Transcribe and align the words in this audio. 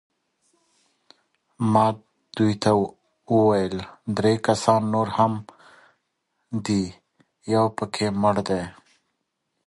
ما 1.71 1.85
دوی 2.35 2.53
ته 2.63 2.71
وویل: 3.35 3.75
درې 4.17 4.33
کسان 4.45 4.81
نور 4.93 5.07
هم 5.17 5.33
دي، 6.65 6.83
یو 7.53 7.65
پکښې 7.77 8.07
مړ 8.21 8.35
دی. 8.47 8.61